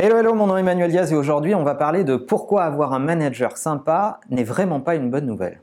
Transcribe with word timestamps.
Hello, 0.00 0.16
hello, 0.16 0.32
mon 0.32 0.46
nom 0.46 0.56
est 0.56 0.60
Emmanuel 0.60 0.92
Diaz 0.92 1.12
et 1.12 1.16
aujourd'hui 1.16 1.56
on 1.56 1.64
va 1.64 1.74
parler 1.74 2.04
de 2.04 2.14
pourquoi 2.14 2.62
avoir 2.62 2.92
un 2.92 3.00
manager 3.00 3.56
sympa 3.56 4.20
n'est 4.30 4.44
vraiment 4.44 4.78
pas 4.78 4.94
une 4.94 5.10
bonne 5.10 5.26
nouvelle. 5.26 5.60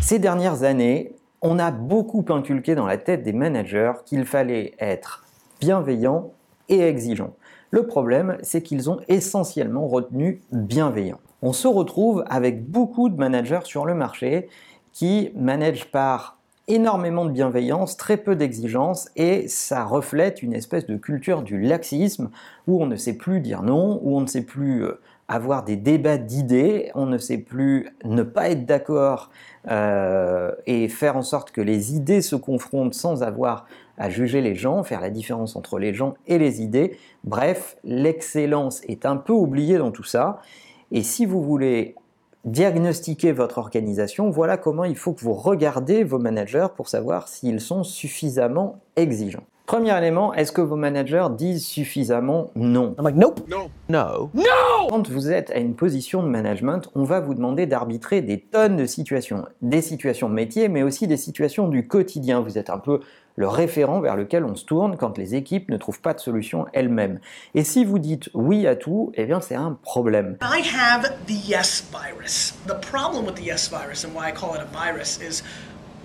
Ces 0.00 0.18
dernières 0.18 0.64
années, 0.64 1.14
on 1.42 1.60
a 1.60 1.70
beaucoup 1.70 2.24
inculqué 2.30 2.74
dans 2.74 2.86
la 2.86 2.96
tête 2.96 3.22
des 3.22 3.32
managers 3.32 3.92
qu'il 4.04 4.24
fallait 4.24 4.74
être 4.80 5.24
bienveillant 5.60 6.32
et 6.68 6.80
exigeant. 6.80 7.36
Le 7.70 7.86
problème, 7.86 8.36
c'est 8.42 8.64
qu'ils 8.64 8.90
ont 8.90 8.98
essentiellement 9.06 9.86
retenu 9.86 10.42
bienveillant. 10.50 11.20
On 11.40 11.52
se 11.52 11.68
retrouve 11.68 12.24
avec 12.28 12.68
beaucoup 12.68 13.10
de 13.10 13.16
managers 13.16 13.60
sur 13.62 13.86
le 13.86 13.94
marché 13.94 14.48
qui 14.92 15.30
managent 15.36 15.92
par 15.92 16.37
énormément 16.68 17.24
de 17.24 17.30
bienveillance, 17.30 17.96
très 17.96 18.18
peu 18.18 18.36
d'exigence, 18.36 19.08
et 19.16 19.48
ça 19.48 19.84
reflète 19.84 20.42
une 20.42 20.52
espèce 20.52 20.86
de 20.86 20.96
culture 20.96 21.42
du 21.42 21.60
laxisme 21.60 22.30
où 22.66 22.82
on 22.82 22.86
ne 22.86 22.96
sait 22.96 23.14
plus 23.14 23.40
dire 23.40 23.62
non, 23.62 24.00
où 24.02 24.16
on 24.16 24.20
ne 24.20 24.26
sait 24.26 24.44
plus 24.44 24.84
euh, 24.84 25.00
avoir 25.28 25.64
des 25.64 25.76
débats 25.76 26.18
d'idées, 26.18 26.90
on 26.94 27.06
ne 27.06 27.18
sait 27.18 27.38
plus 27.38 27.88
ne 28.04 28.22
pas 28.22 28.50
être 28.50 28.66
d'accord 28.66 29.30
euh, 29.70 30.52
et 30.66 30.88
faire 30.88 31.16
en 31.16 31.22
sorte 31.22 31.50
que 31.50 31.60
les 31.60 31.94
idées 31.94 32.22
se 32.22 32.36
confrontent 32.36 32.94
sans 32.94 33.22
avoir 33.22 33.66
à 33.98 34.08
juger 34.08 34.40
les 34.40 34.54
gens, 34.54 34.82
faire 34.84 35.00
la 35.00 35.10
différence 35.10 35.56
entre 35.56 35.78
les 35.78 35.92
gens 35.92 36.14
et 36.26 36.38
les 36.38 36.62
idées. 36.62 36.96
Bref, 37.24 37.76
l'excellence 37.84 38.80
est 38.84 39.04
un 39.04 39.16
peu 39.16 39.32
oubliée 39.32 39.76
dans 39.76 39.90
tout 39.90 40.04
ça. 40.04 40.40
Et 40.92 41.02
si 41.02 41.26
vous 41.26 41.42
voulez 41.42 41.94
diagnostiquer 42.44 43.32
votre 43.32 43.58
organisation, 43.58 44.30
voilà 44.30 44.56
comment 44.56 44.84
il 44.84 44.96
faut 44.96 45.12
que 45.12 45.20
vous 45.20 45.34
regardez 45.34 46.04
vos 46.04 46.18
managers 46.18 46.68
pour 46.76 46.88
savoir 46.88 47.28
s'ils 47.28 47.60
sont 47.60 47.84
suffisamment 47.84 48.80
exigeants. 48.96 49.46
Premier 49.68 49.98
élément, 49.98 50.32
est-ce 50.32 50.50
que 50.50 50.62
vos 50.62 50.76
managers 50.76 51.26
disent 51.36 51.66
suffisamment 51.66 52.50
non? 52.56 52.94
I'm 52.96 53.04
like, 53.04 53.16
nope. 53.16 53.40
No. 53.50 53.68
No. 53.90 54.30
No 54.32 54.42
Quand 54.88 55.06
vous 55.10 55.30
êtes 55.30 55.50
à 55.50 55.58
une 55.58 55.74
position 55.74 56.22
de 56.22 56.28
management, 56.28 56.88
on 56.94 57.04
va 57.04 57.20
vous 57.20 57.34
demander 57.34 57.66
d'arbitrer 57.66 58.22
des 58.22 58.40
tonnes 58.40 58.76
de 58.76 58.86
situations. 58.86 59.44
Des 59.60 59.82
situations 59.82 60.30
métiers, 60.30 60.70
mais 60.70 60.82
aussi 60.82 61.06
des 61.06 61.18
situations 61.18 61.68
du 61.68 61.86
quotidien. 61.86 62.40
Vous 62.40 62.56
êtes 62.56 62.70
un 62.70 62.78
peu 62.78 63.00
le 63.36 63.46
référent 63.46 64.00
vers 64.00 64.16
lequel 64.16 64.44
on 64.44 64.56
se 64.56 64.64
tourne 64.64 64.96
quand 64.96 65.18
les 65.18 65.34
équipes 65.34 65.68
ne 65.68 65.76
trouvent 65.76 66.00
pas 66.00 66.14
de 66.14 66.18
solution 66.18 66.64
elles-mêmes. 66.72 67.20
Et 67.54 67.62
si 67.62 67.84
vous 67.84 67.98
dites 67.98 68.30
oui 68.32 68.66
à 68.66 68.74
tout, 68.74 69.12
eh 69.14 69.26
bien 69.26 69.42
c'est 69.42 69.54
un 69.54 69.78
problème. 69.82 70.38
I 70.42 70.62
have 70.74 71.12
the 71.26 71.46
yes 71.46 71.84
virus. 71.92 72.54
The 72.66 72.80
problem 72.80 73.26
with 73.26 73.34
the 73.34 73.44
yes 73.44 73.70
virus 73.70 74.04
and 74.04 74.08
why 74.14 74.30
I 74.30 74.32
call 74.32 74.56
it 74.56 74.62
a 74.62 74.66
virus 74.72 75.20
is 75.20 75.44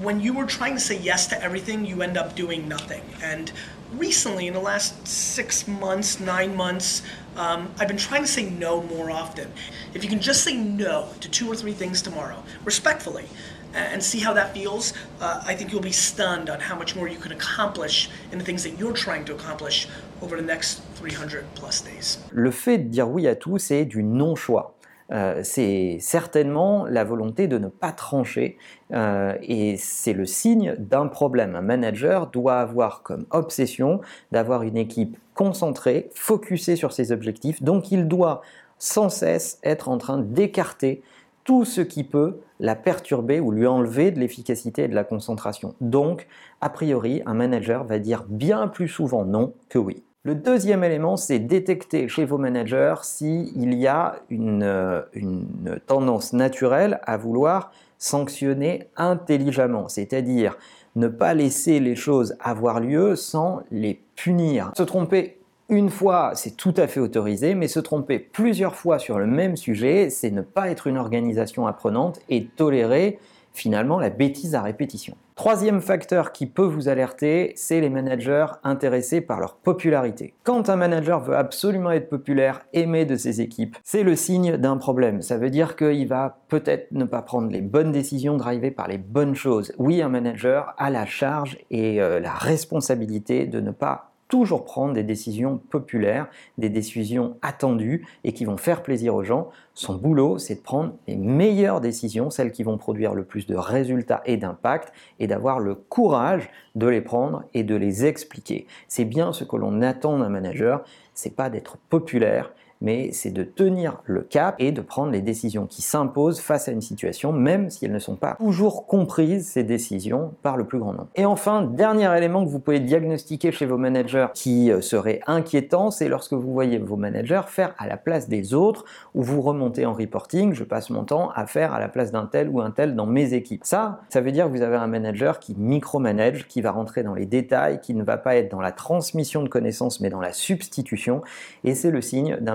when 0.00 0.18
you 0.18 0.38
are 0.38 0.46
trying 0.46 0.74
to 0.74 0.80
say 0.80 0.98
yes 0.98 1.26
to 1.26 1.42
everything, 1.42 1.84
you 1.84 2.02
end 2.02 2.16
up 2.16 2.34
doing 2.34 2.66
nothing. 2.66 3.02
And 3.22 3.52
recently, 3.92 4.46
in 4.46 4.54
the 4.54 4.60
last 4.60 5.06
six 5.06 5.68
months, 5.68 6.18
nine 6.20 6.56
months, 6.56 7.02
um, 7.36 7.70
I've 7.78 7.88
been 7.88 7.98
trying 7.98 8.22
to 8.22 8.28
say 8.28 8.48
no 8.48 8.82
more 8.82 9.10
often. 9.10 9.52
If 9.92 10.02
you 10.02 10.08
can 10.08 10.20
just 10.20 10.42
say 10.42 10.56
no 10.56 11.08
to 11.20 11.28
two 11.28 11.50
or 11.52 11.54
three 11.54 11.72
things 11.72 12.00
tomorrow, 12.00 12.42
respectfully, 12.64 13.26
and 13.74 14.02
see 14.02 14.18
how 14.18 14.32
that 14.32 14.54
feels, 14.54 14.94
uh, 15.20 15.42
I 15.44 15.54
think 15.54 15.70
you'll 15.70 15.82
be 15.82 15.92
stunned 15.92 16.48
on 16.48 16.60
how 16.60 16.76
much 16.76 16.96
more 16.96 17.06
you 17.06 17.18
can 17.18 17.32
accomplish 17.32 18.08
in 18.32 18.38
the 18.38 18.44
things 18.44 18.64
that 18.64 18.78
you're 18.78 18.94
trying 18.94 19.24
to 19.26 19.34
accomplish 19.34 19.86
over 20.22 20.36
the 20.36 20.42
next 20.42 20.82
300 20.94 21.44
plus 21.54 21.82
days. 21.82 22.18
Le 22.32 22.50
fait 22.50 22.78
de 22.78 22.88
dire 22.88 23.08
oui 23.08 23.26
à 23.26 23.36
tout, 23.36 23.58
c'est 23.58 23.84
du 23.84 24.02
non-choix. 24.02 24.74
Euh, 25.12 25.40
c'est 25.42 25.98
certainement 26.00 26.86
la 26.86 27.04
volonté 27.04 27.48
de 27.48 27.58
ne 27.58 27.68
pas 27.68 27.92
trancher 27.92 28.56
euh, 28.92 29.34
et 29.42 29.76
c'est 29.76 30.12
le 30.12 30.24
signe 30.24 30.76
d'un 30.78 31.08
problème. 31.08 31.56
Un 31.56 31.62
manager 31.62 32.28
doit 32.28 32.60
avoir 32.60 33.02
comme 33.02 33.26
obsession 33.30 34.00
d'avoir 34.30 34.62
une 34.62 34.76
équipe 34.76 35.16
concentrée, 35.34 36.10
focusée 36.14 36.76
sur 36.76 36.92
ses 36.92 37.12
objectifs, 37.12 37.62
donc 37.62 37.90
il 37.90 38.06
doit 38.06 38.42
sans 38.78 39.08
cesse 39.08 39.58
être 39.62 39.88
en 39.88 39.98
train 39.98 40.18
d'écarter 40.18 41.02
tout 41.44 41.64
ce 41.64 41.80
qui 41.80 42.04
peut 42.04 42.40
la 42.60 42.76
perturber 42.76 43.40
ou 43.40 43.50
lui 43.50 43.66
enlever 43.66 44.10
de 44.10 44.20
l'efficacité 44.20 44.84
et 44.84 44.88
de 44.88 44.94
la 44.94 45.04
concentration. 45.04 45.74
Donc, 45.80 46.28
a 46.60 46.68
priori, 46.68 47.22
un 47.26 47.34
manager 47.34 47.84
va 47.84 47.98
dire 47.98 48.24
bien 48.28 48.68
plus 48.68 48.88
souvent 48.88 49.24
non 49.24 49.54
que 49.68 49.78
oui. 49.78 50.02
Le 50.22 50.34
deuxième 50.34 50.84
élément, 50.84 51.16
c'est 51.16 51.38
détecter 51.38 52.06
chez 52.06 52.26
vos 52.26 52.36
managers 52.36 52.96
s'il 53.02 53.72
y 53.72 53.86
a 53.86 54.16
une, 54.28 55.02
une, 55.14 55.80
tendance 55.86 56.34
naturelle 56.34 57.00
à 57.04 57.16
vouloir 57.16 57.72
sanctionner 57.96 58.90
intelligemment, 58.98 59.88
c'est-à-dire 59.88 60.58
ne 60.94 61.08
pas 61.08 61.32
laisser 61.32 61.80
les 61.80 61.96
choses 61.96 62.36
avoir 62.38 62.80
lieu 62.80 63.16
sans 63.16 63.62
les 63.70 64.02
punir. 64.14 64.72
Se 64.76 64.82
tromper 64.82 65.38
une 65.70 65.88
fois, 65.88 66.32
c'est 66.34 66.54
tout 66.54 66.74
à 66.76 66.86
fait 66.86 67.00
autorisé, 67.00 67.54
mais 67.54 67.68
se 67.68 67.80
tromper 67.80 68.18
plusieurs 68.18 68.74
fois 68.74 68.98
sur 68.98 69.18
le 69.18 69.26
même 69.26 69.56
sujet, 69.56 70.10
c'est 70.10 70.30
ne 70.30 70.42
pas 70.42 70.68
être 70.68 70.86
une 70.86 70.98
organisation 70.98 71.66
apprenante 71.66 72.20
et 72.28 72.44
tolérer 72.44 73.18
finalement 73.52 73.98
la 73.98 74.10
bêtise 74.10 74.54
à 74.54 74.62
répétition. 74.62 75.16
Troisième 75.34 75.80
facteur 75.80 76.32
qui 76.32 76.44
peut 76.44 76.66
vous 76.66 76.88
alerter, 76.88 77.52
c'est 77.56 77.80
les 77.80 77.88
managers 77.88 78.46
intéressés 78.62 79.22
par 79.22 79.40
leur 79.40 79.54
popularité. 79.54 80.34
Quand 80.44 80.68
un 80.68 80.76
manager 80.76 81.20
veut 81.20 81.34
absolument 81.34 81.92
être 81.92 82.10
populaire, 82.10 82.60
aimé 82.74 83.06
de 83.06 83.16
ses 83.16 83.40
équipes, 83.40 83.76
c'est 83.82 84.02
le 84.02 84.16
signe 84.16 84.58
d'un 84.58 84.76
problème. 84.76 85.22
Ça 85.22 85.38
veut 85.38 85.48
dire 85.48 85.76
qu'il 85.76 86.08
va 86.08 86.40
peut-être 86.48 86.92
ne 86.92 87.04
pas 87.04 87.22
prendre 87.22 87.50
les 87.50 87.62
bonnes 87.62 87.90
décisions, 87.90 88.36
driver 88.36 88.70
par 88.70 88.88
les 88.88 88.98
bonnes 88.98 89.34
choses. 89.34 89.72
Oui, 89.78 90.02
un 90.02 90.10
manager 90.10 90.74
a 90.76 90.90
la 90.90 91.06
charge 91.06 91.56
et 91.70 92.02
euh, 92.02 92.20
la 92.20 92.34
responsabilité 92.34 93.46
de 93.46 93.60
ne 93.60 93.70
pas 93.70 94.09
toujours 94.30 94.64
prendre 94.64 94.94
des 94.94 95.02
décisions 95.02 95.58
populaires, 95.58 96.28
des 96.56 96.70
décisions 96.70 97.36
attendues 97.42 98.06
et 98.24 98.32
qui 98.32 98.46
vont 98.46 98.56
faire 98.56 98.82
plaisir 98.82 99.14
aux 99.14 99.24
gens. 99.24 99.50
Son 99.74 99.96
boulot, 99.96 100.38
c'est 100.38 100.54
de 100.54 100.60
prendre 100.60 100.94
les 101.06 101.16
meilleures 101.16 101.80
décisions, 101.80 102.30
celles 102.30 102.52
qui 102.52 102.62
vont 102.62 102.78
produire 102.78 103.14
le 103.14 103.24
plus 103.24 103.46
de 103.46 103.56
résultats 103.56 104.22
et 104.24 104.36
d'impact, 104.36 104.92
et 105.18 105.26
d'avoir 105.26 105.58
le 105.58 105.74
courage 105.74 106.48
de 106.76 106.86
les 106.86 107.00
prendre 107.00 107.42
et 107.52 107.64
de 107.64 107.74
les 107.74 108.06
expliquer. 108.06 108.66
C'est 108.88 109.04
bien 109.04 109.32
ce 109.32 109.44
que 109.44 109.56
l'on 109.56 109.82
attend 109.82 110.18
d'un 110.18 110.28
manager, 110.28 110.84
c'est 111.12 111.34
pas 111.34 111.50
d'être 111.50 111.76
populaire, 111.90 112.52
mais 112.80 113.12
c'est 113.12 113.30
de 113.30 113.42
tenir 113.42 114.02
le 114.04 114.22
cap 114.22 114.54
et 114.58 114.72
de 114.72 114.80
prendre 114.80 115.12
les 115.12 115.20
décisions 115.20 115.66
qui 115.66 115.82
s'imposent 115.82 116.40
face 116.40 116.68
à 116.68 116.72
une 116.72 116.80
situation, 116.80 117.32
même 117.32 117.70
si 117.70 117.84
elles 117.84 117.92
ne 117.92 117.98
sont 117.98 118.16
pas 118.16 118.36
toujours 118.38 118.86
comprises, 118.86 119.48
ces 119.48 119.64
décisions, 119.64 120.32
par 120.42 120.56
le 120.56 120.64
plus 120.64 120.78
grand 120.78 120.92
nombre. 120.92 121.08
Et 121.14 121.24
enfin, 121.24 121.62
dernier 121.62 122.16
élément 122.16 122.44
que 122.44 122.50
vous 122.50 122.60
pouvez 122.60 122.80
diagnostiquer 122.80 123.52
chez 123.52 123.66
vos 123.66 123.78
managers 123.78 124.28
qui 124.34 124.70
euh, 124.70 124.80
serait 124.80 125.20
inquiétant, 125.26 125.90
c'est 125.90 126.08
lorsque 126.08 126.32
vous 126.32 126.52
voyez 126.52 126.78
vos 126.78 126.96
managers 126.96 127.42
faire 127.46 127.74
à 127.78 127.86
la 127.86 127.96
place 127.96 128.28
des 128.28 128.54
autres, 128.54 128.84
ou 129.14 129.22
vous 129.22 129.42
remontez 129.42 129.86
en 129.86 129.92
reporting, 129.92 130.54
je 130.54 130.64
passe 130.64 130.90
mon 130.90 131.04
temps 131.04 131.30
à 131.34 131.46
faire 131.46 131.72
à 131.72 131.80
la 131.80 131.88
place 131.88 132.12
d'un 132.12 132.26
tel 132.26 132.48
ou 132.48 132.60
un 132.60 132.70
tel 132.70 132.94
dans 132.96 133.06
mes 133.06 133.34
équipes. 133.34 133.62
Ça, 133.64 134.00
ça 134.08 134.20
veut 134.20 134.32
dire 134.32 134.46
que 134.46 134.50
vous 134.50 134.62
avez 134.62 134.76
un 134.76 134.86
manager 134.86 135.38
qui 135.38 135.54
micromanage, 135.56 136.46
qui 136.48 136.62
va 136.62 136.70
rentrer 136.70 137.02
dans 137.02 137.14
les 137.14 137.26
détails, 137.26 137.80
qui 137.80 137.94
ne 137.94 138.02
va 138.02 138.16
pas 138.16 138.36
être 138.36 138.50
dans 138.50 138.60
la 138.60 138.72
transmission 138.72 139.42
de 139.42 139.48
connaissances, 139.48 140.00
mais 140.00 140.10
dans 140.10 140.20
la 140.20 140.32
substitution, 140.32 141.22
et 141.64 141.74
c'est 141.74 141.90
le 141.90 142.00
signe 142.00 142.36
d'un 142.40 142.54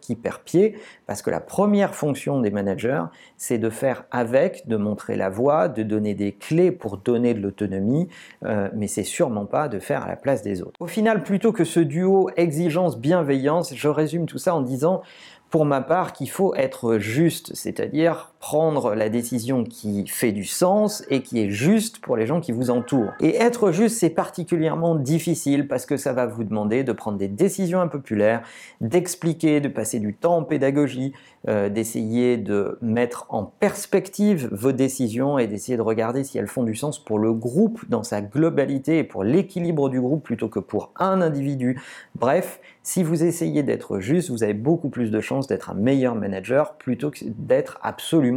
qui 0.00 0.16
perd 0.16 0.42
pied, 0.42 0.76
parce 1.06 1.22
que 1.22 1.30
la 1.30 1.40
première 1.40 1.94
fonction 1.94 2.40
des 2.40 2.50
managers, 2.50 3.04
c'est 3.36 3.58
de 3.58 3.70
faire 3.70 4.04
avec, 4.10 4.66
de 4.66 4.76
montrer 4.76 5.16
la 5.16 5.30
voie, 5.30 5.68
de 5.68 5.82
donner 5.82 6.14
des 6.14 6.32
clés 6.32 6.70
pour 6.70 6.98
donner 6.98 7.34
de 7.34 7.40
l'autonomie, 7.40 8.08
euh, 8.44 8.68
mais 8.74 8.86
c'est 8.86 9.04
sûrement 9.04 9.46
pas 9.46 9.68
de 9.68 9.78
faire 9.78 10.04
à 10.04 10.08
la 10.08 10.16
place 10.16 10.42
des 10.42 10.62
autres. 10.62 10.74
Au 10.80 10.86
final, 10.86 11.22
plutôt 11.22 11.52
que 11.52 11.64
ce 11.64 11.80
duo 11.80 12.28
exigence-bienveillance, 12.36 13.74
je 13.74 13.88
résume 13.88 14.26
tout 14.26 14.38
ça 14.38 14.54
en 14.54 14.60
disant 14.60 15.02
pour 15.50 15.64
ma 15.64 15.82
part 15.82 16.12
qu'il 16.12 16.28
faut 16.28 16.52
être 16.56 16.98
juste, 16.98 17.54
c'est-à-dire 17.54 18.33
prendre 18.44 18.94
la 18.94 19.08
décision 19.08 19.64
qui 19.64 20.06
fait 20.06 20.30
du 20.30 20.44
sens 20.44 21.02
et 21.08 21.22
qui 21.22 21.40
est 21.40 21.48
juste 21.48 22.00
pour 22.00 22.14
les 22.14 22.26
gens 22.26 22.42
qui 22.42 22.52
vous 22.52 22.68
entourent. 22.68 23.12
Et 23.20 23.36
être 23.36 23.72
juste, 23.72 23.96
c'est 23.96 24.10
particulièrement 24.10 24.96
difficile 24.96 25.66
parce 25.66 25.86
que 25.86 25.96
ça 25.96 26.12
va 26.12 26.26
vous 26.26 26.44
demander 26.44 26.84
de 26.84 26.92
prendre 26.92 27.16
des 27.16 27.26
décisions 27.26 27.80
impopulaires, 27.80 28.42
d'expliquer, 28.82 29.62
de 29.62 29.68
passer 29.68 29.98
du 29.98 30.12
temps 30.12 30.36
en 30.36 30.42
pédagogie, 30.44 31.14
euh, 31.48 31.70
d'essayer 31.70 32.36
de 32.36 32.76
mettre 32.82 33.24
en 33.30 33.44
perspective 33.44 34.50
vos 34.52 34.72
décisions 34.72 35.38
et 35.38 35.46
d'essayer 35.46 35.78
de 35.78 35.82
regarder 35.82 36.22
si 36.22 36.36
elles 36.36 36.46
font 36.46 36.64
du 36.64 36.74
sens 36.74 37.02
pour 37.02 37.18
le 37.18 37.32
groupe 37.32 37.88
dans 37.88 38.02
sa 38.02 38.20
globalité 38.20 38.98
et 38.98 39.04
pour 39.04 39.24
l'équilibre 39.24 39.88
du 39.88 40.02
groupe 40.02 40.22
plutôt 40.22 40.50
que 40.50 40.60
pour 40.60 40.92
un 40.98 41.22
individu. 41.22 41.80
Bref, 42.14 42.60
si 42.82 43.02
vous 43.02 43.24
essayez 43.24 43.62
d'être 43.62 44.00
juste, 44.00 44.28
vous 44.28 44.42
avez 44.42 44.52
beaucoup 44.52 44.90
plus 44.90 45.10
de 45.10 45.20
chances 45.20 45.46
d'être 45.46 45.70
un 45.70 45.74
meilleur 45.74 46.14
manager 46.14 46.74
plutôt 46.74 47.10
que 47.10 47.20
d'être 47.24 47.78
absolument 47.82 48.33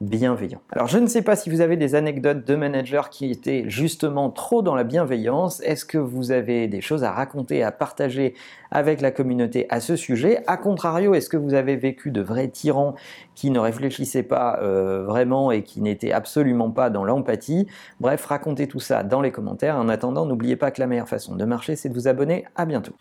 bienveillant. 0.00 0.60
Alors 0.70 0.86
je 0.86 0.98
ne 0.98 1.06
sais 1.06 1.22
pas 1.22 1.34
si 1.34 1.50
vous 1.50 1.60
avez 1.60 1.76
des 1.76 1.94
anecdotes 1.94 2.46
de 2.46 2.54
managers 2.54 3.08
qui 3.10 3.30
étaient 3.30 3.64
justement 3.68 4.30
trop 4.30 4.62
dans 4.62 4.74
la 4.74 4.84
bienveillance. 4.84 5.60
Est-ce 5.62 5.84
que 5.84 5.98
vous 5.98 6.30
avez 6.30 6.68
des 6.68 6.80
choses 6.80 7.04
à 7.04 7.10
raconter, 7.10 7.62
à 7.62 7.72
partager 7.72 8.34
avec 8.70 9.00
la 9.00 9.10
communauté 9.10 9.66
à 9.70 9.80
ce 9.80 9.96
sujet? 9.96 10.42
A 10.46 10.56
contrario, 10.56 11.14
est-ce 11.14 11.28
que 11.28 11.36
vous 11.36 11.54
avez 11.54 11.76
vécu 11.76 12.10
de 12.10 12.20
vrais 12.20 12.48
tyrans 12.48 12.94
qui 13.34 13.50
ne 13.50 13.58
réfléchissaient 13.58 14.22
pas 14.22 14.58
euh, 14.62 15.04
vraiment 15.04 15.50
et 15.50 15.62
qui 15.62 15.80
n'étaient 15.80 16.12
absolument 16.12 16.70
pas 16.70 16.90
dans 16.90 17.04
l'empathie? 17.04 17.66
Bref, 18.00 18.24
racontez 18.26 18.68
tout 18.68 18.80
ça 18.80 19.02
dans 19.02 19.20
les 19.20 19.32
commentaires. 19.32 19.76
En 19.76 19.88
attendant, 19.88 20.26
n'oubliez 20.26 20.56
pas 20.56 20.70
que 20.70 20.80
la 20.80 20.86
meilleure 20.86 21.08
façon 21.08 21.34
de 21.34 21.44
marcher, 21.44 21.76
c'est 21.76 21.88
de 21.88 21.94
vous 21.94 22.08
abonner. 22.08 22.44
À 22.54 22.66
bientôt. 22.66 22.92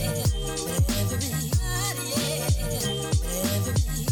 Whatever 0.00 0.24
it, 0.24 1.50
whatever 3.20 3.70
it. 3.76 4.09